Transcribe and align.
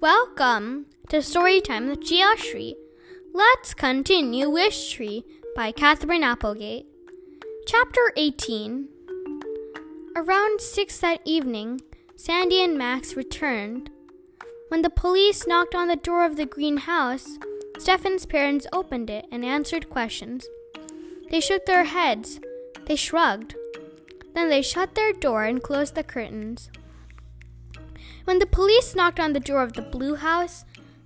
Welcome 0.00 0.86
to 1.08 1.16
Storytime 1.18 1.88
with 1.88 2.00
Geoshri. 2.00 2.74
Let's 3.32 3.72
continue 3.72 4.46
Wishtree 4.46 5.24
by 5.56 5.72
Katherine 5.72 6.22
Applegate. 6.22 6.84
Chapter 7.66 8.12
18 8.14 8.88
Around 10.14 10.60
6 10.60 10.98
that 10.98 11.22
evening, 11.24 11.80
Sandy 12.14 12.62
and 12.62 12.76
Max 12.76 13.16
returned. 13.16 13.88
When 14.68 14.82
the 14.82 14.90
police 14.90 15.46
knocked 15.46 15.74
on 15.74 15.88
the 15.88 15.96
door 15.96 16.26
of 16.26 16.36
the 16.36 16.44
greenhouse, 16.44 17.38
Stefan's 17.78 18.26
parents 18.26 18.66
opened 18.74 19.08
it 19.08 19.24
and 19.32 19.46
answered 19.46 19.88
questions. 19.88 20.46
They 21.30 21.40
shook 21.40 21.64
their 21.64 21.84
heads. 21.84 22.38
They 22.84 22.96
shrugged. 22.96 23.54
Then 24.34 24.50
they 24.50 24.60
shut 24.60 24.94
their 24.94 25.14
door 25.14 25.44
and 25.44 25.62
closed 25.62 25.94
the 25.94 26.02
curtains. 26.02 26.70
When 28.26 28.40
the 28.40 28.46
police 28.46 28.96
knocked 28.96 29.20
on 29.20 29.34
the 29.34 29.40
door 29.40 29.62
of 29.62 29.74
the 29.74 29.82
blue 29.82 30.16
house, 30.16 30.64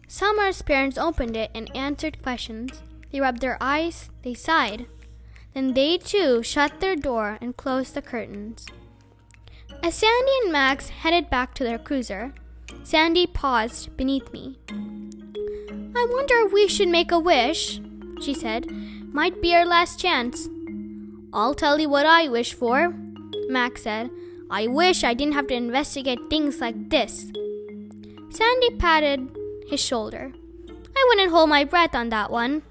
Samar's 0.08 0.62
parents 0.62 0.96
opened 0.96 1.36
it 1.36 1.50
and 1.54 1.70
answered 1.76 2.22
questions. 2.22 2.82
They 3.12 3.20
rubbed 3.20 3.42
their 3.42 3.58
eyes, 3.60 4.08
they 4.22 4.32
sighed. 4.32 4.86
Then 5.52 5.74
they 5.74 5.98
too 5.98 6.42
shut 6.42 6.80
their 6.80 6.96
door 6.96 7.36
and 7.42 7.54
closed 7.58 7.92
the 7.92 8.00
curtains. 8.00 8.64
As 9.82 9.96
Sandy 9.96 10.32
and 10.44 10.50
Max 10.50 10.88
headed 10.88 11.28
back 11.28 11.52
to 11.56 11.64
their 11.64 11.78
cruiser, 11.78 12.32
Sandy 12.84 13.26
paused 13.26 13.94
beneath 13.98 14.32
me. 14.32 14.58
I 14.70 16.08
wonder 16.10 16.36
if 16.46 16.52
we 16.54 16.68
should 16.68 16.88
make 16.88 17.12
a 17.12 17.18
wish, 17.18 17.82
she 18.22 18.32
said. 18.32 18.70
Might 19.12 19.42
be 19.42 19.54
our 19.54 19.66
last 19.66 20.00
chance. 20.00 20.48
I'll 21.34 21.54
tell 21.54 21.78
you 21.78 21.90
what 21.90 22.06
I 22.06 22.28
wish 22.28 22.54
for, 22.54 22.94
Max 23.50 23.82
said. 23.82 24.08
I 24.50 24.66
wish 24.66 25.04
I 25.04 25.14
didn't 25.14 25.34
have 25.34 25.46
to 25.48 25.54
investigate 25.54 26.18
things 26.28 26.60
like 26.60 26.90
this. 26.90 27.30
Sandy 28.30 28.70
patted 28.78 29.36
his 29.68 29.80
shoulder. 29.80 30.32
I 30.96 31.06
wouldn't 31.08 31.30
hold 31.30 31.48
my 31.48 31.64
breath 31.64 31.94
on 31.94 32.08
that 32.08 32.30
one. 32.30 32.62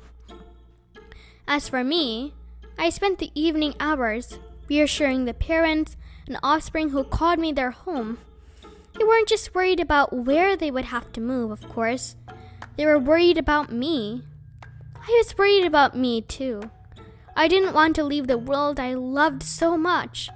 As 1.47 1.69
for 1.69 1.83
me, 1.83 2.33
I 2.77 2.89
spent 2.89 3.19
the 3.19 3.31
evening 3.33 3.75
hours 3.79 4.39
reassuring 4.67 5.25
the 5.25 5.33
parents 5.33 5.95
and 6.27 6.37
offspring 6.43 6.89
who 6.89 7.03
called 7.03 7.39
me 7.39 7.51
their 7.51 7.71
home. 7.71 8.19
They 8.97 9.05
weren't 9.05 9.29
just 9.29 9.55
worried 9.55 9.79
about 9.79 10.11
where 10.11 10.57
they 10.57 10.71
would 10.71 10.85
have 10.85 11.11
to 11.13 11.21
move, 11.21 11.51
of 11.51 11.67
course. 11.69 12.15
They 12.75 12.85
were 12.85 12.99
worried 12.99 13.37
about 13.37 13.71
me. 13.71 14.23
I 14.95 15.07
was 15.17 15.37
worried 15.37 15.65
about 15.65 15.97
me, 15.97 16.21
too. 16.21 16.61
I 17.35 17.47
didn't 17.47 17.73
want 17.73 17.95
to 17.95 18.03
leave 18.03 18.27
the 18.27 18.37
world 18.37 18.79
I 18.79 18.93
loved 18.93 19.43
so 19.43 19.77
much. 19.77 20.29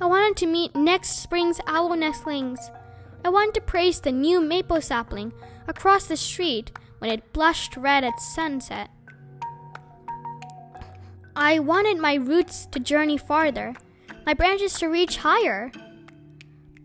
I 0.00 0.06
wanted 0.06 0.36
to 0.38 0.46
meet 0.46 0.74
next 0.74 1.22
spring's 1.22 1.60
owl 1.66 1.94
nestlings. 1.96 2.58
I 3.24 3.28
wanted 3.28 3.54
to 3.54 3.60
praise 3.60 4.00
the 4.00 4.12
new 4.12 4.40
maple 4.40 4.80
sapling 4.80 5.32
across 5.68 6.06
the 6.06 6.16
street 6.16 6.72
when 6.98 7.10
it 7.10 7.32
blushed 7.32 7.76
red 7.76 8.04
at 8.04 8.20
sunset. 8.20 8.90
I 11.34 11.58
wanted 11.60 11.98
my 11.98 12.14
roots 12.14 12.66
to 12.66 12.80
journey 12.80 13.16
farther, 13.16 13.74
my 14.26 14.34
branches 14.34 14.74
to 14.80 14.88
reach 14.88 15.18
higher. 15.18 15.72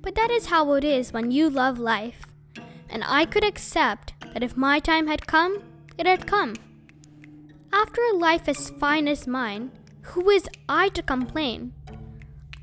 But 0.02 0.16
that 0.16 0.32
is 0.32 0.48
how 0.48 0.74
it 0.74 0.84
is 0.84 1.12
when 1.12 1.32
you 1.32 1.50
love 1.50 1.80
life, 1.80 2.22
and 2.90 3.04
I 3.06 3.26
could 3.26 3.44
accept 3.44 4.14
that 4.34 4.44
if 4.44 4.56
my 4.56 4.80
time 4.80 5.08
had 5.08 5.28
come, 5.28 5.64
it 5.98 6.06
had 6.06 6.26
come. 6.26 6.54
After 7.74 8.02
a 8.02 8.16
life 8.16 8.48
as 8.48 8.70
fine 8.70 9.08
as 9.08 9.28
mine, 9.28 9.72
who 10.02 10.30
is 10.30 10.48
I 10.70 10.90
to 10.90 11.02
complain? 11.02 11.74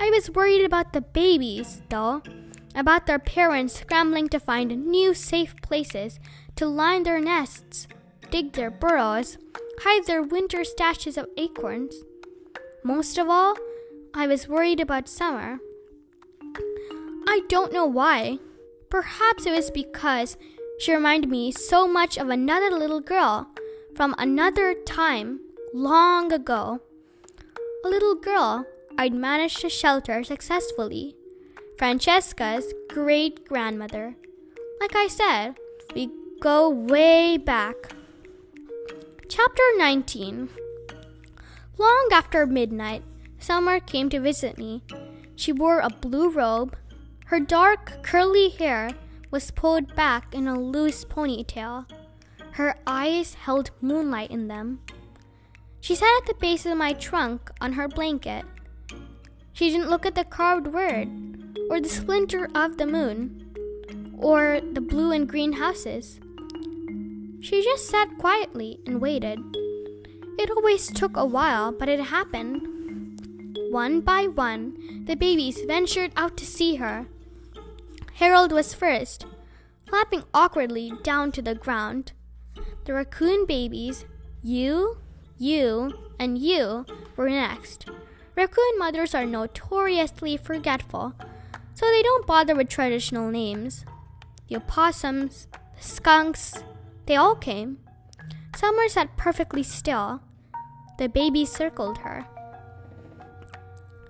I 0.01 0.11
was 0.11 0.31
worried 0.31 0.65
about 0.65 0.93
the 0.93 1.01
babies, 1.01 1.83
though, 1.89 2.23
about 2.75 3.07
their 3.07 3.19
parents 3.19 3.81
scrambling 3.81 4.29
to 4.31 4.41
find 4.41 4.87
new 4.87 5.15
safe 5.15 5.55
places 5.63 6.19
to 6.57 6.67
line 6.67 7.05
their 7.05 7.21
nests, 7.21 7.87
dig 8.31 8.53
their 8.53 8.71
burrows, 8.71 9.39
hide 9.81 10.07
their 10.07 10.23
winter 10.23 10.59
stashes 10.59 11.17
of 11.17 11.29
acorns. 11.37 11.95
Most 12.83 13.19
of 13.19 13.29
all, 13.29 13.57
I 14.15 14.27
was 14.27 14.49
worried 14.49 14.81
about 14.81 15.09
Samar. 15.09 15.59
I 17.27 17.43
don't 17.49 17.73
know 17.73 17.87
why. 17.87 18.39
Perhaps 18.91 19.47
it 19.47 19.53
was 19.53 19.71
because 19.71 20.37
she 20.79 20.93
reminded 20.93 21.31
me 21.31 21.51
so 21.51 21.89
much 21.89 22.19
of 22.19 22.29
another 22.29 22.71
little 22.71 23.01
girl 23.01 23.49
from 23.97 24.15
another 24.19 24.75
time 24.87 25.41
long 25.73 26.33
ago. 26.33 26.81
A 27.85 27.89
little 27.89 28.15
girl 28.15 28.67
I'd 28.97 29.13
managed 29.13 29.61
to 29.61 29.69
shelter 29.69 30.23
successfully. 30.23 31.17
Francesca's 31.79 32.73
great 32.89 33.47
grandmother. 33.49 34.17
Like 34.81 34.95
I 34.95 35.09
said, 35.09 35.57
we 35.95 36.11
go 36.41 36.69
way 36.69 37.37
back. 37.37 37.95
Chapter 39.29 39.63
19 39.77 40.49
Long 41.77 42.09
after 42.13 42.47
midnight, 42.47 43.03
Samar 43.39 43.81
came 43.81 44.09
to 44.11 44.21
visit 44.21 44.59
me. 44.59 44.83
She 45.35 45.53
wore 45.53 45.81
a 45.81 45.91
blue 45.91 46.31
robe. 46.31 46.77
Her 47.27 47.41
dark, 47.41 48.05
curly 48.05 48.51
hair 48.51 48.91
was 49.33 49.51
pulled 49.51 49.97
back 49.97 50.33
in 50.33 50.47
a 50.47 50.61
loose 50.61 51.05
ponytail. 51.05 51.91
Her 52.53 52.77
eyes 52.87 53.35
held 53.35 53.73
moonlight 53.81 54.31
in 54.31 54.47
them. 54.47 54.81
She 55.81 55.97
sat 55.97 56.21
at 56.23 56.27
the 56.27 56.41
base 56.41 56.65
of 56.65 56.79
my 56.79 56.93
trunk 56.93 57.51
on 57.61 57.73
her 57.73 57.89
blanket. 57.89 58.45
She 59.55 59.71
didn't 59.71 59.89
look 59.89 60.05
at 60.05 60.17
the 60.17 60.25
carved 60.25 60.67
word, 60.67 61.09
or 61.71 61.81
the 61.81 61.89
splinter 61.89 62.49
of 62.57 62.77
the 62.77 62.89
moon, 62.89 63.55
or 64.19 64.61
the 64.61 64.81
blue 64.81 65.13
and 65.13 65.29
green 65.29 65.53
houses. 65.53 66.19
She 67.41 67.63
just 67.63 67.89
sat 67.89 68.19
quietly 68.19 68.81
and 68.85 69.01
waited. 69.01 69.39
It 70.41 70.51
always 70.51 70.91
took 70.91 71.17
a 71.17 71.25
while, 71.25 71.71
but 71.71 71.89
it 71.89 72.01
happened. 72.01 72.67
One 73.71 74.01
by 74.01 74.27
one, 74.27 75.05
the 75.07 75.15
babies 75.15 75.61
ventured 75.65 76.11
out 76.17 76.37
to 76.39 76.45
see 76.45 76.77
her. 76.77 77.07
Harold 78.15 78.51
was 78.51 78.75
first, 78.75 79.25
flapping 79.89 80.25
awkwardly 80.35 80.93
down 81.05 81.31
to 81.31 81.43
the 81.43 81.55
ground. 81.55 82.11
The 82.87 82.95
raccoon 82.95 83.47
babies, 83.47 84.05
you, 84.43 84.99
you, 85.39 85.93
and 86.19 86.39
you, 86.39 86.87
were 87.17 87.31
next. 87.31 87.87
Raccoon 88.37 88.79
mothers 88.79 89.15
are 89.15 89.27
notoriously 89.27 90.37
forgetful, 90.37 91.15
so 91.75 91.87
they 91.87 92.03
don't 92.03 92.27
bother 92.27 92.55
with 92.55 92.69
traditional 92.69 93.31
names. 93.31 93.85
The 94.49 94.57
opossums, 94.57 95.49
the 95.77 95.83
skunks, 95.83 96.55
they 97.07 97.17
all 97.17 97.37
came. 97.37 97.79
Samar 98.57 98.89
sat 98.89 99.17
perfectly 99.17 99.63
still. 99.63 100.21
The 100.99 101.09
baby 101.09 101.45
circled 101.45 101.99
her. 101.99 102.27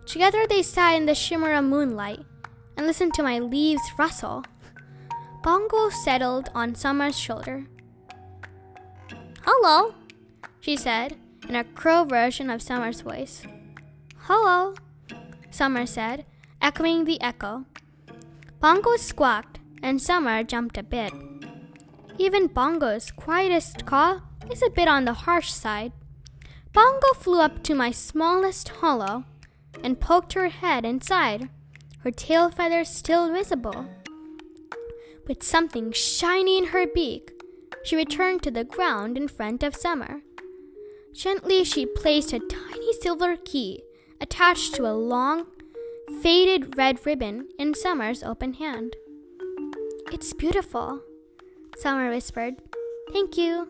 Together 0.07 0.47
they 0.47 0.63
sat 0.63 0.95
in 0.95 1.07
the 1.07 1.15
shimmer 1.15 1.53
of 1.53 1.65
moonlight 1.65 2.21
and 2.77 2.87
listened 2.87 3.15
to 3.15 3.23
my 3.23 3.39
leaves 3.39 3.83
rustle. 3.99 4.45
Bongo 5.43 5.91
settled 5.91 6.51
on 6.55 6.75
Samar's 6.75 7.19
shoulder. 7.19 7.67
Hello, 9.43 9.95
she 10.61 10.77
said 10.77 11.17
in 11.49 11.55
a 11.57 11.65
crow 11.65 12.05
version 12.05 12.49
of 12.49 12.63
Samar's 12.63 13.03
voice. 13.03 13.43
Hello, 14.27 14.73
Samar 15.51 15.85
said, 15.85 16.25
echoing 16.63 17.05
the 17.05 17.21
echo. 17.21 17.67
Bongo 18.59 18.97
squawked, 18.97 19.61
and 19.83 20.01
Samar 20.01 20.45
jumped 20.45 20.79
a 20.79 20.83
bit. 20.83 21.13
Even 22.17 22.47
Bongo's 22.47 23.11
quietest 23.11 23.85
caw 23.85 24.23
is 24.51 24.63
a 24.63 24.71
bit 24.71 24.89
on 24.89 25.05
the 25.05 25.13
harsh 25.13 25.53
side. 25.53 25.93
Bongo 26.73 27.13
flew 27.19 27.43
up 27.43 27.63
to 27.65 27.75
my 27.75 27.91
smallest 27.91 28.71
hollow 28.81 29.25
and 29.83 30.01
poked 30.01 30.33
her 30.33 30.49
head 30.49 30.87
inside, 30.87 31.51
her 31.99 32.11
tail 32.11 32.49
feathers 32.49 32.89
still 32.89 33.31
visible. 33.31 33.85
With 35.29 35.43
something 35.43 35.93
shiny 35.93 36.57
in 36.57 36.69
her 36.69 36.87
beak, 36.87 37.31
she 37.83 37.95
returned 37.95 38.43
to 38.45 38.51
the 38.51 38.65
ground 38.65 39.19
in 39.19 39.29
front 39.29 39.63
of 39.63 39.77
Samar. 39.77 40.23
Gently, 41.13 41.63
she 41.63 41.85
placed 41.85 42.33
a 42.33 42.39
tiny 42.39 42.95
silver 43.03 43.37
key 43.37 43.83
attached 44.21 44.75
to 44.75 44.87
a 44.87 44.93
long, 44.93 45.47
faded 46.23 46.77
red 46.77 47.05
ribbon 47.05 47.49
in 47.59 47.75
Samar's 47.75 48.23
open 48.23 48.55
hand. 48.55 48.97
It's 50.13 50.33
beautiful, 50.33 51.03
Summer 51.77 52.11
whispered. 52.11 52.55
Thank 53.13 53.37
you. 53.37 53.69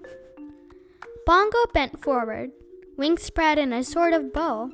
Bongo 1.27 1.59
bent 1.73 2.03
forward, 2.03 2.51
wings 2.97 3.23
spread 3.23 3.59
in 3.59 3.73
a 3.73 3.83
sort 3.83 4.13
of 4.13 4.33
bow. 4.33 4.71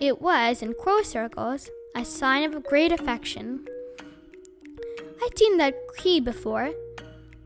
It 0.00 0.20
was, 0.20 0.62
in 0.62 0.74
crow 0.74 1.02
circles, 1.02 1.70
a 1.94 2.04
sign 2.04 2.44
of 2.44 2.64
great 2.64 2.92
affection. 2.92 3.66
I'd 5.22 5.38
seen 5.38 5.56
that 5.58 5.74
key 5.96 6.20
before. 6.20 6.72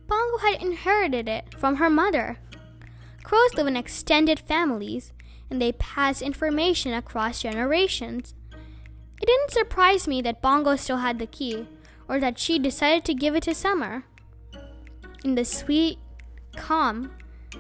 Bongo 0.09 0.39
had 0.39 0.61
inherited 0.63 1.29
it 1.29 1.55
from 1.57 1.77
her 1.77 1.91
mother. 1.91 2.39
Crows 3.23 3.55
live 3.55 3.69
in 3.69 3.77
extended 3.77 4.41
families, 4.41 5.13
and 5.51 5.61
they 5.61 5.73
pass 5.73 6.23
information 6.23 6.95
across 6.95 7.43
generations. 7.43 8.35
It 9.21 9.27
didn't 9.27 9.51
surprise 9.51 10.09
me 10.09 10.23
that 10.23 10.41
Bongo 10.41 10.77
still 10.77 10.99
had 10.99 11.19
the 11.19 11.27
key, 11.27 11.67
or 12.09 12.19
that 12.21 12.39
she 12.39 12.59
decided 12.59 13.05
to 13.05 13.15
give 13.15 13.35
it 13.35 13.43
to 13.45 13.55
Samar. 13.55 14.05
in 15.23 15.35
the 15.35 15.45
sweet 15.45 15.99
calm, 16.57 17.11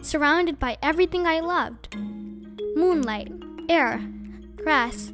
surrounded 0.01 0.59
by 0.59 0.79
everything 0.83 1.27
I 1.27 1.41
loved 1.41 1.95
moonlight, 2.75 3.31
air, 3.69 4.03
grass, 4.57 5.13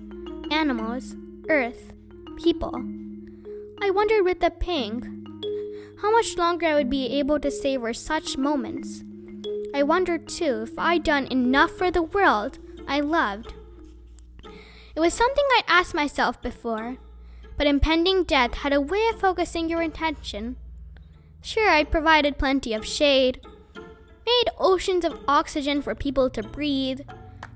animals, 0.50 1.17
earth, 1.49 1.93
people. 2.37 2.75
I 3.82 3.90
wondered 3.90 4.25
with 4.25 4.43
a 4.43 4.50
pang 4.50 5.25
how 6.02 6.12
much 6.12 6.37
longer 6.37 6.67
I 6.67 6.75
would 6.75 6.90
be 6.90 7.19
able 7.19 7.40
to 7.40 7.50
savor 7.50 7.93
such 7.93 8.37
moments. 8.37 9.02
I 9.75 9.82
wondered 9.82 10.28
too 10.28 10.62
if 10.62 10.78
I'd 10.78 11.02
done 11.02 11.26
enough 11.26 11.73
for 11.73 11.90
the 11.90 12.02
world 12.02 12.58
I 12.87 13.00
loved. 13.00 13.55
It 14.94 15.00
was 15.00 15.12
something 15.12 15.44
I'd 15.56 15.65
asked 15.69 15.94
myself 15.94 16.41
before, 16.41 16.97
but 17.59 17.67
impending 17.67 18.25
death 18.25 18.55
had 18.55 18.73
a 18.73 18.81
way 18.81 19.06
of 19.12 19.21
focusing 19.21 19.69
your 19.69 19.83
attention. 19.83 20.56
Sure, 21.43 21.69
I 21.69 21.85
provided 21.85 22.38
plenty 22.38 22.75
of 22.75 22.87
shade, 22.87 23.41
made 24.27 24.44
oceans 24.59 25.05
of 25.05 25.21
oxygen 25.29 25.83
for 25.83 25.94
people 25.94 26.31
to 26.31 26.43
breathe, 26.43 27.00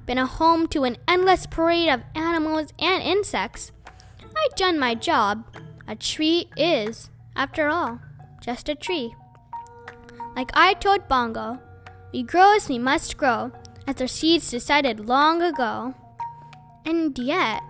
been 0.07 0.19
a 0.19 0.27
home 0.27 0.67
to 0.69 0.85
an 0.85 0.97
endless 1.09 1.47
parade 1.47 1.89
of 1.89 2.03
animals 2.15 2.73
and 2.79 3.03
insects. 3.03 3.73
I'd 4.21 4.57
done 4.57 4.79
my 4.79 4.95
job. 4.95 5.45
A 5.89 5.97
tree 5.97 6.49
is, 6.57 7.11
after 7.35 7.69
all, 7.69 8.01
just 8.41 8.69
a 8.69 8.75
tree. 8.75 9.15
Like 10.37 10.51
I 10.55 10.75
told 10.75 11.09
Bongo, 11.09 11.61
we 12.13 12.23
grow 12.23 12.55
as 12.55 12.69
we 12.69 12.79
must 12.79 13.17
grow, 13.17 13.53
as 13.91 14.01
our 14.01 14.07
seeds 14.07 14.51
decided 14.51 15.09
long 15.09 15.43
ago. 15.43 15.95
And 16.87 17.19
yet, 17.19 17.61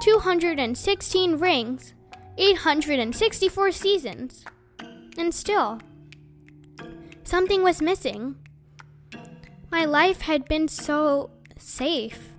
216 0.00 1.38
rings, 1.38 1.92
864 2.38 3.72
seasons. 3.72 4.44
And 5.18 5.34
still, 5.34 5.80
something 7.24 7.64
was 7.64 7.82
missing. 7.82 8.36
My 9.72 9.84
life 9.84 10.20
had 10.20 10.44
been 10.46 10.68
so 10.68 11.30
safe. 11.58 12.32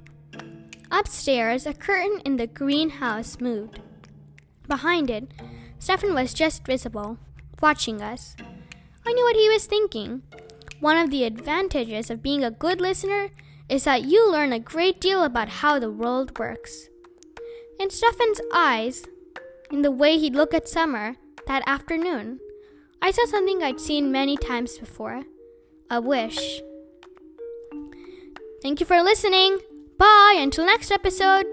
Upstairs, 0.90 1.66
a 1.66 1.74
curtain 1.74 2.22
in 2.24 2.38
the 2.38 2.48
greenhouse 2.48 3.42
moved. 3.42 3.82
Behind 4.70 5.10
it, 5.10 5.28
Stefan 5.80 6.14
was 6.14 6.34
just 6.34 6.66
visible, 6.66 7.18
watching 7.62 8.02
us. 8.02 8.38
I 9.06 9.12
knew 9.12 9.24
what 9.24 9.36
he 9.36 9.50
was 9.50 9.66
thinking. 9.66 10.22
One 10.82 10.98
of 10.98 11.12
the 11.12 11.26
advantages 11.26 12.10
of 12.10 12.24
being 12.24 12.44
a 12.44 12.50
good 12.50 12.82
listener 12.82 13.30
is 13.70 13.84
that 13.84 14.06
you 14.06 14.30
learn 14.30 14.52
a 14.52 14.60
great 14.60 15.00
deal 15.00 15.24
about 15.24 15.48
how 15.48 15.78
the 15.78 15.92
world 15.92 16.38
works. 16.40 16.90
In 17.80 17.92
Stefan's 17.92 18.42
eyes, 18.52 19.06
in 19.72 19.84
the 19.84 19.92
way 19.92 20.18
he'd 20.18 20.36
look 20.36 20.56
at 20.56 20.68
Samar 20.68 21.18
that 21.46 21.62
afternoon, 21.68 22.40
I 23.00 23.12
saw 23.12 23.26
something 23.28 23.62
I'd 23.62 23.80
seen 23.80 24.12
many 24.12 24.36
times 24.36 24.80
before 24.80 25.24
a 25.92 26.02
wish. 26.02 26.62
Thank 28.64 28.80
you 28.80 28.88
for 28.88 29.04
listening. 29.04 29.60
Bye 30.00 30.38
until 30.40 30.66
next 30.66 30.92
episode. 30.92 31.46